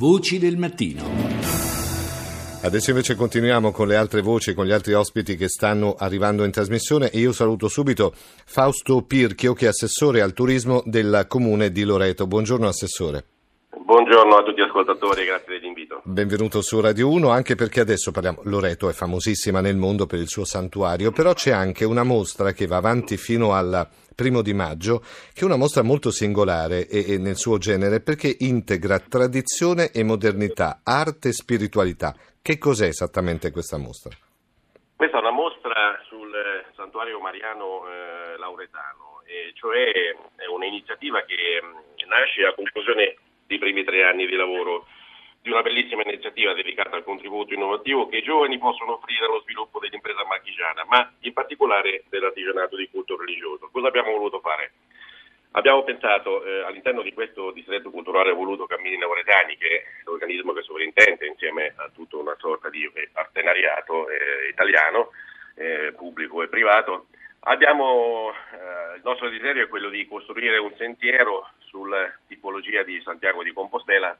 Voci 0.00 0.38
del 0.38 0.56
mattino. 0.56 1.02
Adesso 2.62 2.88
invece 2.88 3.16
continuiamo 3.16 3.70
con 3.70 3.86
le 3.86 3.96
altre 3.96 4.22
voci, 4.22 4.54
con 4.54 4.64
gli 4.64 4.72
altri 4.72 4.94
ospiti 4.94 5.36
che 5.36 5.46
stanno 5.46 5.94
arrivando 5.94 6.42
in 6.44 6.50
trasmissione 6.50 7.10
e 7.10 7.18
io 7.18 7.32
saluto 7.32 7.68
subito 7.68 8.14
Fausto 8.46 9.02
Pirchio 9.02 9.52
che 9.52 9.66
è 9.66 9.68
assessore 9.68 10.22
al 10.22 10.32
turismo 10.32 10.82
del 10.86 11.26
comune 11.28 11.70
di 11.70 11.82
Loreto. 11.82 12.26
Buongiorno 12.26 12.66
assessore. 12.66 13.24
Buongiorno 13.90 14.36
a 14.36 14.42
tutti 14.44 14.60
gli 14.60 14.64
ascoltatori, 14.64 15.24
grazie 15.24 15.58
dell'invito. 15.58 16.00
Benvenuto 16.04 16.62
su 16.62 16.80
Radio 16.80 17.10
1, 17.10 17.28
anche 17.30 17.56
perché 17.56 17.80
adesso 17.80 18.12
parliamo, 18.12 18.42
Loreto 18.44 18.88
è 18.88 18.92
famosissima 18.92 19.60
nel 19.60 19.74
mondo 19.74 20.06
per 20.06 20.20
il 20.20 20.28
suo 20.28 20.44
santuario, 20.44 21.10
però 21.10 21.32
c'è 21.32 21.50
anche 21.50 21.84
una 21.84 22.04
mostra 22.04 22.52
che 22.52 22.68
va 22.68 22.76
avanti 22.76 23.16
fino 23.16 23.52
al 23.52 23.88
primo 24.14 24.42
di 24.42 24.54
maggio, 24.54 25.00
che 25.34 25.40
è 25.40 25.44
una 25.44 25.56
mostra 25.56 25.82
molto 25.82 26.12
singolare 26.12 26.86
e, 26.86 27.14
e 27.14 27.18
nel 27.18 27.34
suo 27.34 27.58
genere 27.58 28.00
perché 28.00 28.32
integra 28.38 29.00
tradizione 29.00 29.90
e 29.90 30.04
modernità, 30.04 30.82
arte 30.84 31.30
e 31.30 31.32
spiritualità. 31.32 32.14
Che 32.40 32.58
cos'è 32.58 32.86
esattamente 32.86 33.50
questa 33.50 33.76
mostra? 33.76 34.14
Questa 34.94 35.16
è 35.16 35.20
una 35.20 35.32
mostra 35.32 35.98
sul 36.06 36.30
santuario 36.76 37.18
mariano 37.18 37.82
eh, 37.90 38.38
lauretano, 38.38 39.22
e 39.26 39.50
cioè 39.54 40.14
è 40.36 40.46
un'iniziativa 40.46 41.22
che 41.22 41.58
mh, 41.60 42.06
nasce 42.06 42.46
a 42.46 42.54
conclusione 42.54 43.16
dei 43.50 43.58
primi 43.58 43.82
tre 43.82 44.04
anni 44.04 44.26
di 44.26 44.36
lavoro 44.36 44.86
di 45.42 45.50
una 45.50 45.62
bellissima 45.62 46.02
iniziativa 46.02 46.54
dedicata 46.54 46.94
al 46.94 47.02
contributo 47.02 47.52
innovativo 47.52 48.08
che 48.08 48.18
i 48.18 48.22
giovani 48.22 48.58
possono 48.58 48.92
offrire 48.92 49.24
allo 49.24 49.40
sviluppo 49.40 49.80
dell'impresa 49.80 50.24
marchigiana, 50.24 50.84
ma 50.88 51.12
in 51.20 51.32
particolare 51.32 52.04
dell'artigianato 52.08 52.76
di 52.76 52.88
culto 52.88 53.18
religioso. 53.18 53.68
Cosa 53.72 53.88
abbiamo 53.88 54.12
voluto 54.12 54.38
fare? 54.38 54.70
Abbiamo 55.52 55.82
pensato 55.82 56.44
eh, 56.44 56.62
all'interno 56.62 57.02
di 57.02 57.12
questo 57.12 57.50
distretto 57.50 57.90
culturale 57.90 58.30
voluto 58.32 58.66
Cammini 58.66 58.96
Nauretani, 58.98 59.56
che 59.56 59.66
è 59.66 59.82
l'organismo 60.04 60.52
che 60.52 60.62
sovrintende 60.62 61.26
insieme 61.26 61.72
a 61.74 61.90
tutta 61.92 62.18
una 62.18 62.36
sorta 62.38 62.68
di 62.68 62.88
partenariato 63.12 64.08
eh, 64.08 64.48
italiano, 64.48 65.10
eh, 65.56 65.92
pubblico 65.96 66.44
e 66.44 66.48
privato, 66.48 67.06
abbiamo, 67.40 68.30
eh, 68.30 68.79
il 68.94 69.02
nostro 69.04 69.28
desiderio 69.28 69.64
è 69.64 69.68
quello 69.68 69.88
di 69.88 70.06
costruire 70.06 70.58
un 70.58 70.74
sentiero 70.76 71.50
sulla 71.58 72.12
tipologia 72.26 72.82
di 72.82 73.00
Santiago 73.02 73.42
di 73.42 73.52
Compostela 73.52 74.16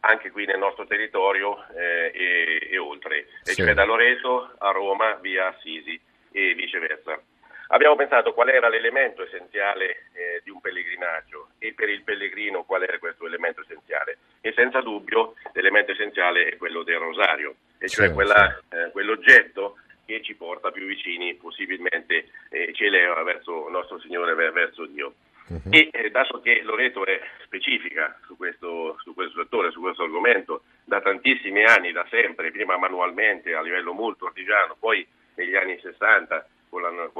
anche 0.00 0.30
qui 0.30 0.46
nel 0.46 0.58
nostro 0.58 0.86
territorio 0.86 1.64
eh, 1.74 2.10
e, 2.14 2.68
e, 2.70 2.78
oltre, 2.78 3.26
e 3.44 3.52
sì. 3.52 3.62
cioè 3.62 3.74
da 3.74 3.84
Loreto 3.84 4.54
a 4.58 4.70
Roma 4.70 5.14
via 5.14 5.48
Assisi 5.48 6.00
e 6.30 6.54
viceversa. 6.54 7.20
Abbiamo 7.68 7.96
pensato 7.96 8.32
qual 8.32 8.48
era 8.48 8.68
l'elemento 8.68 9.24
essenziale 9.24 10.06
eh, 10.12 10.40
di 10.44 10.50
un 10.50 10.60
pellegrinaggio 10.60 11.48
e 11.58 11.72
per 11.72 11.88
il 11.88 12.02
pellegrino 12.02 12.62
qual 12.62 12.84
era 12.84 12.98
questo 13.00 13.26
elemento 13.26 13.62
essenziale. 13.62 14.18
E 14.40 14.52
senza 14.52 14.80
dubbio 14.80 15.34
l'elemento 15.52 15.90
essenziale 15.90 16.46
è 16.46 16.56
quello 16.56 16.84
del 16.84 16.98
rosario, 16.98 17.56
e 17.78 17.88
cioè 17.88 18.06
sì, 18.06 18.12
quella, 18.12 18.56
sì. 18.68 18.76
Eh, 18.76 18.90
quell'oggetto 18.92 19.78
che 20.06 20.22
ci 20.22 20.34
porta 20.34 20.70
più 20.70 20.86
vicini 20.86 21.34
possibilmente 21.34 22.28
e 22.48 22.72
ci 22.72 22.84
eleva 22.84 23.22
verso 23.22 23.68
nostro 23.68 24.00
Signore, 24.00 24.34
verso 24.34 24.86
Dio. 24.86 25.14
Uh-huh. 25.48 25.60
E 25.70 25.90
eh, 25.92 26.10
dato 26.10 26.40
che 26.40 26.62
Loreto 26.62 27.04
è 27.04 27.20
specifica 27.44 28.18
su 28.24 28.36
questo, 28.36 28.96
su 29.02 29.14
questo 29.14 29.42
settore, 29.42 29.70
su 29.70 29.80
questo 29.80 30.02
argomento, 30.02 30.62
da 30.84 31.00
tantissimi 31.00 31.62
anni, 31.64 31.92
da 31.92 32.06
sempre, 32.10 32.50
prima 32.50 32.76
manualmente 32.76 33.54
a 33.54 33.62
livello 33.62 33.92
molto 33.92 34.26
artigiano, 34.26 34.76
poi 34.78 35.06
negli 35.34 35.54
anni 35.54 35.78
60 35.80 36.48
con 36.68 36.82
la 36.82 37.10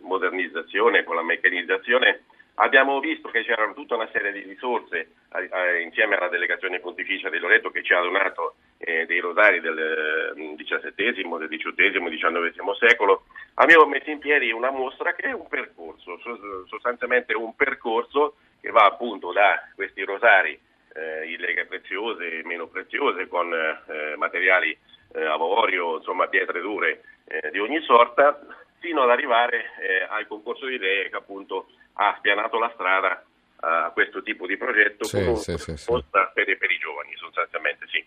modernizzazione, 0.00 1.02
con 1.02 1.16
la 1.16 1.22
meccanizzazione, 1.22 2.22
abbiamo 2.54 3.00
visto 3.00 3.28
che 3.30 3.42
c'erano 3.42 3.74
tutta 3.74 3.94
una 3.94 4.08
serie 4.12 4.32
di 4.32 4.40
risorse 4.40 5.08
eh, 5.34 5.48
eh, 5.52 5.82
insieme 5.82 6.16
alla 6.16 6.28
delegazione 6.28 6.80
pontificia 6.80 7.30
di 7.30 7.38
Loreto 7.38 7.70
che 7.70 7.82
ci 7.82 7.92
ha 7.92 8.00
donato 8.00 8.54
eh, 8.84 9.06
dei 9.06 9.20
rosari 9.20 9.60
del 9.60 10.32
XVII, 10.34 11.22
XVIII, 11.22 12.16
XIX 12.16 12.76
secolo, 12.78 13.24
abbiamo 13.54 13.86
messo 13.86 14.10
in 14.10 14.18
piedi 14.18 14.50
una 14.50 14.70
mostra 14.70 15.14
che 15.14 15.28
è 15.28 15.32
un 15.32 15.46
percorso, 15.46 16.18
sostanzialmente 16.66 17.34
un 17.34 17.54
percorso 17.54 18.34
che 18.60 18.70
va 18.70 18.84
appunto 18.84 19.32
da 19.32 19.68
questi 19.74 20.02
rosari 20.02 20.58
eh, 20.94 21.36
leghe 21.38 21.66
preziose, 21.66 22.42
meno 22.44 22.66
preziose, 22.66 23.28
con 23.28 23.52
eh, 23.52 24.16
materiali 24.16 24.76
eh, 25.14 25.24
avorio, 25.24 25.98
insomma 25.98 26.26
pietre 26.26 26.60
dure 26.60 27.02
eh, 27.24 27.50
di 27.50 27.58
ogni 27.58 27.80
sorta, 27.82 28.40
fino 28.80 29.02
ad 29.02 29.10
arrivare 29.10 29.70
eh, 29.80 30.06
al 30.08 30.26
concorso 30.26 30.66
di 30.66 30.74
idee 30.74 31.08
che 31.08 31.16
appunto 31.16 31.68
ha 31.94 32.14
spianato 32.18 32.58
la 32.58 32.70
strada 32.74 33.24
a 33.64 33.90
questo 33.92 34.22
tipo 34.22 34.46
di 34.46 34.56
progetto 34.56 35.04
sì, 35.04 35.24
con 35.24 35.36
sì, 35.36 35.56
sì. 35.56 35.74
Per, 35.84 36.32
per, 36.32 36.70
i 36.70 36.78
giovani 36.78 37.14
sostanzialmente 37.14 37.86
sì. 37.88 38.04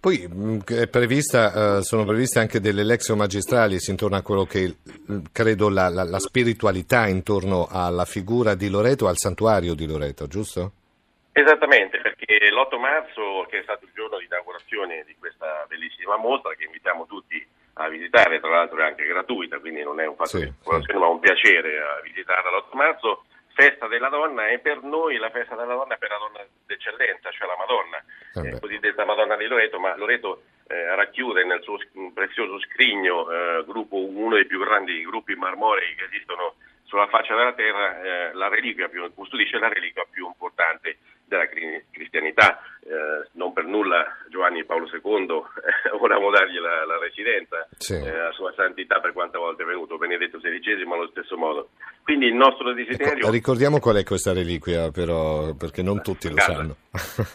Poi 0.00 0.26
mm, 0.26 0.58
prevista, 0.90 1.78
uh, 1.78 1.80
sono 1.82 2.04
previste 2.04 2.38
anche 2.38 2.60
delle 2.60 2.84
lexio 2.84 3.14
magistrali 3.14 3.76
intorno 3.86 4.16
a 4.16 4.22
quello 4.22 4.44
che 4.44 4.76
mm, 5.10 5.24
credo 5.30 5.68
la, 5.68 5.88
la, 5.88 6.04
la, 6.04 6.18
spiritualità 6.18 7.06
intorno 7.06 7.68
alla 7.70 8.06
figura 8.06 8.54
di 8.54 8.70
Loreto, 8.70 9.08
al 9.08 9.18
santuario 9.18 9.74
di 9.74 9.86
Loreto, 9.86 10.26
giusto? 10.26 10.72
Esattamente, 11.32 12.00
perché 12.00 12.48
l'8 12.50 12.78
marzo, 12.78 13.46
che 13.50 13.58
è 13.60 13.62
stato 13.62 13.84
il 13.84 13.92
giorno 13.94 14.18
di 14.18 14.24
inaugurazione 14.24 15.04
di 15.06 15.14
questa 15.18 15.66
bellissima 15.68 16.16
mostra, 16.16 16.54
che 16.54 16.64
invitiamo 16.64 17.06
tutti 17.06 17.44
a 17.74 17.88
visitare, 17.88 18.40
tra 18.40 18.50
l'altro 18.50 18.78
è 18.78 18.84
anche 18.84 19.06
gratuita, 19.06 19.58
quindi 19.60 19.82
non 19.82 20.00
è 20.00 20.06
un 20.06 20.16
fatto 20.16 20.38
sì, 20.38 20.44
di 20.44 20.52
sì. 20.62 20.96
ma 20.96 21.06
un 21.06 21.20
piacere 21.20 21.78
a 21.78 22.00
visitare 22.02 22.48
l'8 22.50 22.76
marzo, 22.76 23.24
festa 23.58 23.88
della 23.88 24.08
donna 24.08 24.46
e 24.46 24.60
per 24.60 24.84
noi 24.84 25.16
la 25.16 25.30
festa 25.30 25.56
della 25.56 25.74
donna 25.74 25.94
è 25.94 25.98
per 25.98 26.10
la 26.10 26.18
donna 26.18 26.46
d'eccellenza, 26.64 27.30
cioè 27.32 27.48
la 27.48 27.56
Madonna, 27.58 27.98
eh, 28.36 28.54
eh 28.54 28.60
cosiddetta 28.60 29.04
Madonna 29.04 29.34
di 29.34 29.46
Loreto, 29.46 29.80
ma 29.80 29.96
Loreto 29.96 30.42
eh, 30.68 30.94
racchiude 30.94 31.42
nel 31.44 31.60
suo 31.62 31.76
prezioso 32.14 32.60
scrigno 32.60 33.28
eh, 33.28 33.64
gruppo, 33.66 33.96
uno 33.96 34.36
dei 34.36 34.46
più 34.46 34.60
grandi 34.60 35.02
gruppi 35.02 35.34
marmorei 35.34 35.96
che 35.96 36.04
esistono 36.04 36.54
sulla 36.84 37.08
faccia 37.08 37.34
della 37.34 37.52
terra, 37.52 38.00
eh, 38.00 38.32
la 38.34 38.48
reliquia 38.48 38.88
più, 38.88 39.12
custodisce 39.12 39.58
la 39.58 39.68
reliquia 39.68 40.06
più 40.08 40.26
importante 40.26 40.98
della 41.24 41.48
cristianità. 41.90 42.62
Eh, 42.80 43.28
non 43.32 43.52
per 43.52 43.64
nulla 43.64 44.16
Giovanni 44.28 44.64
Paolo 44.64 44.86
II 44.86 45.00
eh, 45.02 45.98
volevamo 45.98 46.30
dargli 46.30 46.58
la, 46.58 46.86
la 46.86 46.98
residenza 46.98 47.68
sì. 47.76 47.94
eh, 47.94 48.18
a 48.18 48.32
sua 48.32 48.52
santità 48.54 49.00
per 49.00 49.12
quante 49.12 49.36
volte 49.36 49.64
è 49.64 49.66
venuto 49.66 49.98
Benedetto 49.98 50.38
XVI 50.38 50.82
allo 50.82 51.08
stesso 51.08 51.36
modo. 51.36 51.70
Quindi 52.08 52.24
il 52.24 52.34
nostro 52.36 52.72
desiderio... 52.72 53.18
Ecco, 53.18 53.30
ricordiamo 53.30 53.80
qual 53.80 53.96
è 53.96 54.02
questa 54.02 54.32
reliquia 54.32 54.90
però, 54.90 55.52
perché 55.52 55.82
non 55.82 56.00
tutti 56.00 56.32
casa, 56.32 56.52
lo 56.52 56.56
sanno. 56.56 56.76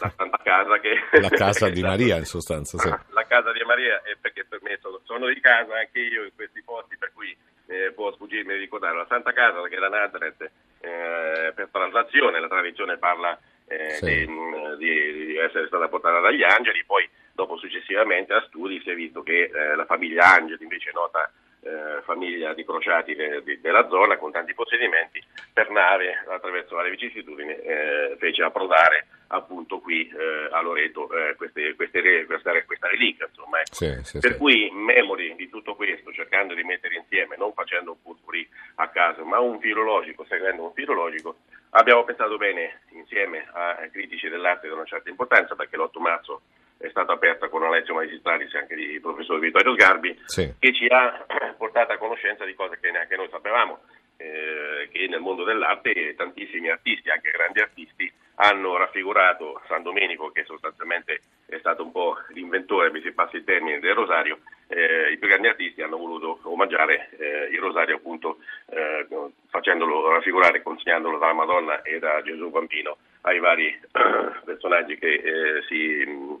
La 0.00 0.12
Santa 0.16 0.40
Casa 0.42 0.80
che... 0.80 0.98
La 1.22 1.28
casa 1.28 1.68
di 1.68 1.78
Maria 1.86 2.16
in 2.16 2.24
sostanza, 2.24 2.76
sì. 2.78 2.88
La 2.88 3.22
casa 3.22 3.52
di 3.52 3.62
Maria 3.64 4.02
è 4.02 4.16
perché 4.20 4.44
per 4.44 4.58
me 4.62 4.76
sono, 4.82 4.98
sono 5.04 5.28
di 5.28 5.38
casa 5.38 5.78
anche 5.78 6.00
io 6.00 6.24
in 6.24 6.32
questi 6.34 6.60
posti 6.64 6.96
per 6.98 7.12
cui 7.14 7.30
eh, 7.66 7.92
può 7.94 8.12
sfuggirmi 8.14 8.52
di 8.52 8.58
ricordare. 8.58 8.96
La 8.96 9.06
Santa 9.08 9.32
Casa 9.32 9.62
che 9.62 9.76
era 9.76 9.88
Nazareth 9.88 10.42
eh, 10.42 11.52
per 11.54 11.68
traslazione, 11.70 12.40
la 12.40 12.48
tradizione 12.48 12.98
parla 12.98 13.38
eh, 13.68 13.90
sì. 14.00 14.26
di, 14.26 14.26
di, 14.26 15.26
di, 15.26 15.36
essere 15.36 15.68
stata 15.68 15.86
portata 15.86 16.18
dagli 16.18 16.42
angeli, 16.42 16.82
poi 16.84 17.08
dopo 17.32 17.56
successivamente 17.58 18.32
a 18.32 18.42
studi 18.48 18.80
si 18.82 18.90
è 18.90 18.94
visto 18.96 19.22
che 19.22 19.52
eh, 19.54 19.76
la 19.76 19.86
famiglia 19.86 20.34
Angeli, 20.34 20.64
invece 20.64 20.90
nota 20.92 21.30
eh, 21.64 22.02
famiglia 22.02 22.52
di 22.52 22.64
crociati 22.64 23.14
de, 23.14 23.42
de, 23.42 23.58
della 23.60 23.88
zona 23.88 24.16
con 24.16 24.30
tanti 24.30 24.54
possedimenti, 24.54 25.22
per 25.52 25.70
nave 25.70 26.22
attraverso 26.28 26.76
varie 26.76 26.90
vicissitudini 26.90 27.52
eh, 27.52 28.16
fece 28.18 28.42
approdare 28.42 29.06
appunto 29.28 29.80
qui 29.80 30.06
eh, 30.08 30.48
a 30.50 30.60
Loreto 30.60 31.10
eh, 31.12 31.34
queste, 31.36 31.74
queste, 31.74 32.24
questa, 32.26 32.52
questa, 32.64 32.88
reliquia. 32.88 33.26
Insomma, 33.26 33.60
ecco. 33.60 33.74
sì, 33.74 33.98
sì, 34.02 34.18
per 34.18 34.32
sì. 34.32 34.38
cui, 34.38 34.70
memori 34.72 35.34
di 35.36 35.48
tutto 35.48 35.74
questo, 35.74 36.12
cercando 36.12 36.54
di 36.54 36.62
mettere 36.62 36.96
insieme, 36.96 37.36
non 37.36 37.52
facendo 37.52 37.92
un 37.92 38.02
purpurì 38.02 38.46
a 38.76 38.88
caso, 38.88 39.24
ma 39.24 39.40
un 39.40 39.58
filologico, 39.58 40.24
seguendo 40.28 40.64
un 40.64 40.72
filologico, 40.72 41.36
abbiamo 41.70 42.04
pensato 42.04 42.36
bene 42.36 42.82
insieme 42.90 43.46
a 43.52 43.76
critici 43.90 44.28
dell'arte 44.28 44.68
di 44.68 44.72
una 44.74 44.84
certa 44.84 45.10
importanza, 45.10 45.54
perché 45.54 45.76
l'8 45.76 46.00
marzo 46.00 46.42
è 46.84 46.90
stata 46.90 47.14
aperta 47.14 47.48
con 47.48 47.62
una 47.62 47.70
lezione 47.70 48.04
magistralis 48.04 48.54
anche 48.54 48.74
di 48.74 49.00
professor 49.00 49.38
Vittorio 49.38 49.72
Sgarbi, 49.72 50.20
che 50.58 50.74
ci 50.74 50.86
ha 50.86 51.24
portato 51.56 51.92
a 51.92 51.98
conoscenza 51.98 52.44
di 52.44 52.54
cose 52.54 52.78
che 52.78 52.90
neanche 52.90 53.16
noi 53.16 53.28
sapevamo, 53.30 53.80
eh, 54.18 54.88
che 54.92 55.06
nel 55.08 55.20
mondo 55.20 55.44
dell'arte 55.44 56.14
tantissimi 56.14 56.68
artisti, 56.68 57.08
anche 57.08 57.30
grandi 57.30 57.60
artisti, 57.60 58.12
hanno 58.36 58.76
raffigurato 58.76 59.62
San 59.66 59.82
Domenico, 59.82 60.30
che 60.30 60.44
sostanzialmente 60.44 61.20
è 61.46 61.58
stato 61.58 61.84
un 61.84 61.92
po' 61.92 62.16
l'inventore, 62.30 62.90
mi 62.90 63.00
si 63.00 63.12
passa 63.12 63.36
il 63.36 63.44
termine, 63.44 63.78
del 63.78 63.94
rosario, 63.94 64.40
eh, 64.66 65.12
i 65.12 65.18
più 65.18 65.28
grandi 65.28 65.48
artisti 65.48 65.82
hanno 65.82 65.96
voluto 65.96 66.40
omaggiare 66.42 67.10
eh, 67.16 67.48
il 67.50 67.60
rosario 67.60 67.96
appunto 67.96 68.38
eh, 68.66 69.06
facendolo 69.48 70.10
raffigurare, 70.10 70.62
consegnandolo 70.62 71.18
dalla 71.18 71.32
Madonna 71.32 71.82
e 71.82 71.98
da 71.98 72.20
Gesù 72.22 72.50
Bambino 72.50 72.98
ai 73.22 73.38
vari 73.38 73.78
personaggi 74.44 74.98
che 74.98 75.12
eh, 75.12 75.62
si 75.68 76.33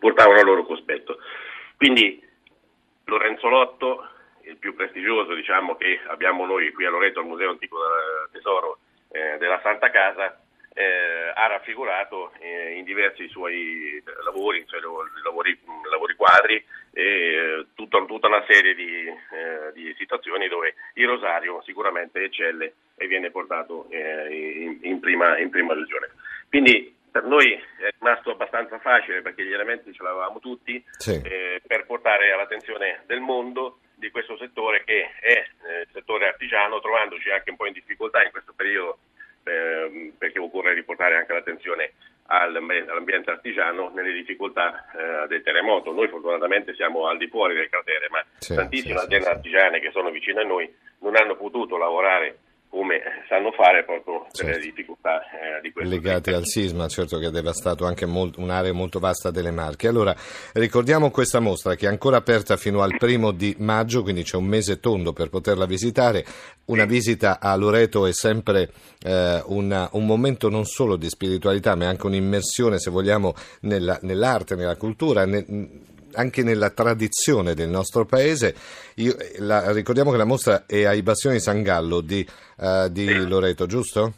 portavano 0.00 0.40
al 0.40 0.44
loro 0.44 0.64
cospetto. 0.64 1.18
Quindi 1.76 2.20
Lorenzo 3.04 3.48
Lotto, 3.48 4.08
il 4.42 4.56
più 4.56 4.74
prestigioso 4.74 5.34
diciamo, 5.34 5.76
che 5.76 6.00
abbiamo 6.08 6.44
noi 6.44 6.72
qui 6.72 6.84
a 6.84 6.90
Loreto 6.90 7.20
al 7.20 7.26
Museo 7.26 7.50
Antico 7.50 7.78
del 7.78 8.30
Tesoro 8.32 8.78
eh, 9.12 9.38
della 9.38 9.60
Santa 9.62 9.90
Casa, 9.90 10.40
eh, 10.72 11.32
ha 11.34 11.46
raffigurato 11.46 12.32
eh, 12.40 12.74
in 12.76 12.84
diversi 12.84 13.28
suoi 13.28 14.02
lavori 14.24 14.64
quadri 16.20 16.62
e 16.92 17.02
eh, 17.02 17.66
tutta, 17.74 18.04
tutta, 18.04 18.28
una 18.28 18.44
serie 18.46 18.74
di, 18.74 19.06
eh, 19.06 19.72
di, 19.72 19.94
situazioni 19.96 20.48
dove 20.48 20.74
il 20.94 21.06
rosario 21.06 21.62
sicuramente 21.64 22.22
eccelle 22.22 22.74
e 22.96 23.06
viene 23.06 23.30
portato 23.30 23.86
eh, 23.90 24.28
in, 24.62 24.78
in, 24.82 25.00
prima, 25.00 25.38
in 25.38 25.48
prima 25.48 25.72
regione. 25.72 26.10
Quindi 26.48 26.94
per 27.10 27.24
noi 27.24 27.52
è 27.52 27.88
rimasto 27.98 28.30
abbastanza 28.30 28.78
facile 28.78 29.22
perché 29.22 29.44
gli 29.44 29.52
elementi 29.52 29.92
ce 29.92 30.02
l'avevamo 30.02 30.38
tutti 30.38 30.82
sì. 30.98 31.20
eh, 31.22 31.60
per 31.66 31.86
portare 31.86 32.32
all'attenzione 32.32 33.02
del 33.06 33.20
mondo 33.20 33.80
di 33.94 34.10
questo 34.10 34.36
settore 34.38 34.82
che 34.84 35.10
è 35.20 35.32
eh, 35.32 35.80
il 35.82 35.88
settore 35.92 36.28
artigiano, 36.28 36.80
trovandoci 36.80 37.30
anche 37.30 37.50
un 37.50 37.56
po' 37.56 37.66
in 37.66 37.72
difficoltà 37.72 38.22
in 38.22 38.30
questo 38.30 38.52
periodo 38.56 38.98
eh, 39.44 40.12
perché 40.16 40.38
occorre 40.38 40.74
riportare 40.74 41.16
anche 41.16 41.32
l'attenzione 41.32 41.92
all'ambiente 42.26 43.30
artigiano 43.30 43.90
nelle 43.92 44.12
difficoltà 44.12 44.86
eh, 44.92 45.26
del 45.26 45.42
terremoto. 45.42 45.92
Noi 45.92 46.08
fortunatamente 46.08 46.74
siamo 46.74 47.08
al 47.08 47.18
di 47.18 47.26
fuori 47.28 47.54
del 47.54 47.68
cratere, 47.68 48.08
ma 48.08 48.24
sì, 48.38 48.54
tantissime 48.54 48.98
sì, 48.98 49.04
aziende 49.04 49.28
artigiane 49.28 49.80
che 49.80 49.90
sono 49.90 50.10
vicine 50.10 50.42
a 50.42 50.44
noi 50.44 50.72
non 51.00 51.16
hanno 51.16 51.34
potuto 51.36 51.76
lavorare 51.76 52.38
come 52.70 53.00
sanno 53.28 53.50
fare 53.50 53.84
proprio 53.84 54.20
per 54.20 54.30
certo. 54.30 54.58
le 54.58 54.64
difficoltà 54.64 55.20
eh, 55.22 55.60
di 55.60 55.72
questo 55.72 55.90
legate 55.90 56.32
al 56.32 56.46
sisma, 56.46 56.86
certo 56.86 57.18
che 57.18 57.26
ha 57.26 57.30
devastato 57.30 57.84
anche 57.84 58.06
molt- 58.06 58.36
un'area 58.36 58.72
molto 58.72 59.00
vasta 59.00 59.32
delle 59.32 59.50
Marche. 59.50 59.88
Allora, 59.88 60.14
ricordiamo 60.52 61.10
questa 61.10 61.40
mostra 61.40 61.74
che 61.74 61.86
è 61.86 61.88
ancora 61.88 62.18
aperta 62.18 62.56
fino 62.56 62.80
al 62.82 62.96
primo 62.96 63.32
di 63.32 63.54
maggio, 63.58 64.02
quindi 64.02 64.22
c'è 64.22 64.36
un 64.36 64.46
mese 64.46 64.78
tondo 64.78 65.12
per 65.12 65.28
poterla 65.30 65.66
visitare. 65.66 66.24
Una 66.66 66.84
sì. 66.84 66.88
visita 66.88 67.40
a 67.40 67.56
Loreto 67.56 68.06
è 68.06 68.12
sempre 68.12 68.70
eh, 69.02 69.42
una, 69.46 69.88
un 69.92 70.06
momento 70.06 70.48
non 70.48 70.64
solo 70.64 70.94
di 70.94 71.08
spiritualità, 71.08 71.74
ma 71.74 71.88
anche 71.88 72.06
un'immersione, 72.06 72.78
se 72.78 72.90
vogliamo, 72.90 73.34
nella, 73.62 73.98
nell'arte, 74.02 74.54
nella 74.54 74.76
cultura, 74.76 75.26
nel, 75.26 75.44
anche 76.14 76.42
nella 76.42 76.70
tradizione 76.70 77.54
del 77.54 77.68
nostro 77.68 78.04
paese. 78.04 78.54
Io, 78.96 79.14
la, 79.38 79.72
ricordiamo 79.72 80.10
che 80.10 80.16
la 80.16 80.24
mostra 80.24 80.64
è 80.66 80.84
ai 80.84 81.02
Bastioni 81.02 81.40
San 81.40 81.62
Gallo 81.62 82.00
di, 82.00 82.26
uh, 82.58 82.88
di 82.88 83.06
sì. 83.06 83.28
Loreto, 83.28 83.66
giusto? 83.66 84.12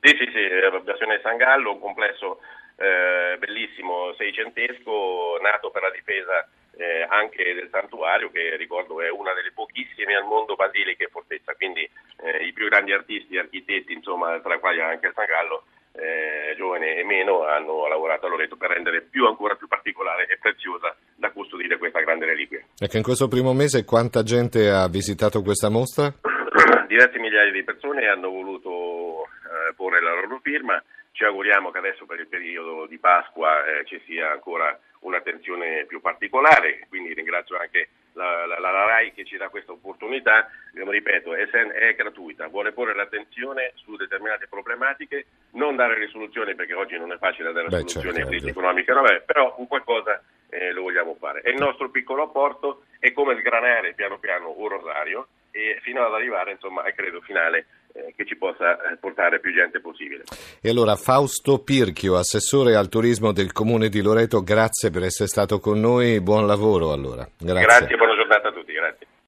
Sì, 0.00 0.10
sì, 0.18 0.30
sì, 0.32 0.44
Bastione 0.84 1.20
San 1.22 1.36
Gallo, 1.36 1.72
un 1.72 1.80
complesso 1.80 2.40
eh, 2.76 3.36
bellissimo, 3.38 4.14
seicentesco, 4.16 5.38
nato 5.40 5.70
per 5.70 5.82
la 5.82 5.90
difesa 5.90 6.46
eh, 6.76 7.06
anche 7.08 7.54
del 7.54 7.68
santuario, 7.70 8.30
che 8.30 8.56
ricordo 8.56 9.00
è 9.00 9.10
una 9.10 9.32
delle 9.32 9.52
pochissime 9.52 10.14
al 10.14 10.24
mondo 10.24 10.54
basiliche 10.54 11.04
e 11.04 11.08
fortezza, 11.08 11.54
quindi 11.54 11.88
eh, 12.22 12.44
i 12.44 12.52
più 12.52 12.68
grandi 12.68 12.92
artisti 12.92 13.36
e 13.36 13.40
architetti, 13.40 13.92
insomma, 13.92 14.38
tra 14.40 14.54
i 14.54 14.60
quali 14.60 14.80
anche 14.80 15.12
San 15.14 15.26
Gallo, 15.26 15.64
eh, 15.92 16.54
giovane 16.56 16.96
e 16.96 17.04
meno, 17.04 17.44
hanno 17.44 17.86
lavorato 17.86 18.26
a 18.26 18.28
Loreto 18.28 18.56
per 18.56 18.70
rendere 18.70 19.02
più 19.02 19.26
ancora 19.26 19.54
più 19.54 19.68
particolare 19.68 20.26
e 20.26 20.38
preziosa 20.38 20.94
da 21.14 21.30
custodire 21.30 21.78
questa 21.78 22.00
grande 22.00 22.26
reliquia. 22.26 22.64
Ecco, 22.84 22.98
in 22.98 23.02
questo 23.02 23.28
primo 23.28 23.54
mese 23.54 23.86
quanta 23.86 24.22
gente 24.22 24.68
ha 24.68 24.86
visitato 24.88 25.40
questa 25.40 25.70
mostra? 25.70 26.12
Diverse 26.86 27.18
migliaia 27.18 27.50
di 27.50 27.64
persone 27.64 28.06
hanno 28.08 28.28
voluto 28.28 29.24
eh, 29.24 29.72
porre 29.74 30.02
la 30.02 30.12
loro 30.12 30.38
firma. 30.42 30.76
Ci 31.12 31.24
auguriamo 31.24 31.70
che 31.70 31.78
adesso 31.78 32.04
per 32.04 32.20
il 32.20 32.26
periodo 32.26 32.84
di 32.86 32.98
Pasqua 32.98 33.64
eh, 33.64 33.86
ci 33.86 33.98
sia 34.04 34.32
ancora 34.32 34.78
un'attenzione 35.00 35.86
più 35.86 36.02
particolare, 36.02 36.84
quindi 36.90 37.14
ringrazio 37.14 37.56
anche 37.56 37.88
la, 38.12 38.44
la, 38.44 38.58
la 38.58 38.70
RAI 38.70 39.14
che 39.14 39.24
ci 39.24 39.38
dà 39.38 39.48
questa 39.48 39.72
opportunità, 39.72 40.50
ripeto, 40.74 41.34
è, 41.34 41.48
è, 41.48 41.94
gratuita, 41.94 42.48
vuole 42.48 42.72
porre 42.72 42.94
l'attenzione 42.94 43.72
su 43.76 43.96
determinate 43.96 44.46
problematiche, 44.46 45.24
non 45.52 45.74
dare 45.74 45.98
risoluzioni 45.98 46.54
perché 46.54 46.74
oggi 46.74 46.98
non 46.98 47.12
è 47.12 47.16
facile 47.16 47.50
dare 47.52 47.68
Beh, 47.68 47.78
soluzioni 47.78 48.16
certo, 48.16 48.20
a 48.20 48.30
crisi 48.30 48.48
economiche, 48.48 48.92
no, 48.92 49.02
però 49.24 49.54
un 49.56 49.66
qualcosa 49.68 50.20
eh, 50.54 50.72
lo 50.72 50.82
vogliamo 50.82 51.16
fare. 51.18 51.42
E 51.42 51.50
il 51.50 51.58
nostro 51.58 51.90
piccolo 51.90 52.22
apporto 52.22 52.84
è 53.00 53.12
come 53.12 53.36
sgranare 53.40 53.94
piano 53.94 54.18
piano 54.18 54.54
un 54.56 54.68
rosario 54.68 55.26
e 55.50 55.78
fino 55.82 56.04
ad 56.04 56.14
arrivare 56.14 56.52
insomma 56.52 56.82
al 56.82 56.94
credo 56.94 57.20
finale 57.20 57.66
eh, 57.92 58.12
che 58.16 58.24
ci 58.24 58.36
possa 58.36 58.90
eh, 58.90 58.96
portare 58.96 59.40
più 59.40 59.52
gente 59.52 59.80
possibile. 59.80 60.24
E 60.60 60.68
allora 60.70 60.96
Fausto 60.96 61.58
Pirchio, 61.62 62.16
assessore 62.16 62.76
al 62.76 62.88
turismo 62.88 63.32
del 63.32 63.52
comune 63.52 63.88
di 63.88 64.00
Loreto, 64.00 64.42
grazie 64.42 64.90
per 64.90 65.02
essere 65.02 65.28
stato 65.28 65.58
con 65.58 65.80
noi, 65.80 66.20
buon 66.20 66.46
lavoro 66.46 66.92
allora. 66.92 67.26
Grazie, 67.38 67.64
grazie 67.64 67.96
buona 67.96 68.14
giornata 68.14 68.48
a 68.48 68.52
tutti, 68.52 68.72
grazie. 68.72 69.06